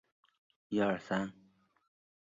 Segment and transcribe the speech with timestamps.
[0.03, 0.07] 届时分
[0.79, 1.33] 享一下吧